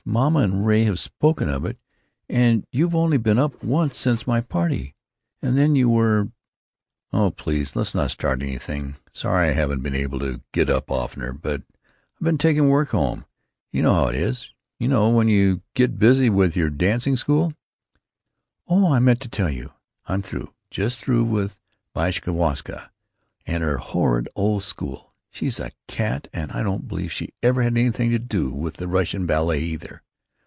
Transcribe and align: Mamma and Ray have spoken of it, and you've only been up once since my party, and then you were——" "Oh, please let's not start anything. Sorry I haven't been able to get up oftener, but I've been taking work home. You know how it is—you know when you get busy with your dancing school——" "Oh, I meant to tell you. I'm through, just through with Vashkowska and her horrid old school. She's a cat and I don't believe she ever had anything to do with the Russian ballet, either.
Mamma 0.03 0.39
and 0.39 0.65
Ray 0.65 0.83
have 0.85 0.99
spoken 0.99 1.47
of 1.47 1.63
it, 1.63 1.77
and 2.27 2.65
you've 2.71 2.95
only 2.95 3.17
been 3.17 3.37
up 3.39 3.63
once 3.63 3.97
since 3.97 4.27
my 4.27 4.41
party, 4.41 4.95
and 5.43 5.57
then 5.57 5.75
you 5.75 5.87
were——" 5.89 6.31
"Oh, 7.13 7.29
please 7.31 7.75
let's 7.77 7.95
not 7.95 8.11
start 8.11 8.41
anything. 8.41 8.97
Sorry 9.13 9.47
I 9.49 9.53
haven't 9.53 9.83
been 9.83 9.95
able 9.95 10.19
to 10.19 10.41
get 10.51 10.69
up 10.71 10.89
oftener, 10.91 11.31
but 11.31 11.61
I've 12.15 12.23
been 12.23 12.39
taking 12.39 12.67
work 12.67 12.89
home. 12.89 13.25
You 13.71 13.83
know 13.83 13.93
how 13.93 14.07
it 14.07 14.15
is—you 14.15 14.87
know 14.87 15.07
when 15.09 15.29
you 15.29 15.61
get 15.75 15.99
busy 15.99 16.29
with 16.29 16.57
your 16.57 16.71
dancing 16.71 17.15
school——" 17.15 17.53
"Oh, 18.67 18.91
I 18.91 18.97
meant 18.99 19.21
to 19.21 19.29
tell 19.29 19.51
you. 19.51 19.71
I'm 20.07 20.23
through, 20.23 20.51
just 20.71 20.99
through 20.99 21.25
with 21.25 21.57
Vashkowska 21.95 22.89
and 23.45 23.63
her 23.63 23.77
horrid 23.77 24.27
old 24.35 24.63
school. 24.63 25.09
She's 25.33 25.61
a 25.61 25.71
cat 25.87 26.27
and 26.33 26.51
I 26.51 26.61
don't 26.61 26.89
believe 26.89 27.09
she 27.13 27.29
ever 27.41 27.61
had 27.63 27.77
anything 27.77 28.09
to 28.09 28.19
do 28.19 28.49
with 28.49 28.73
the 28.73 28.89
Russian 28.89 29.25
ballet, 29.25 29.61
either. 29.61 30.01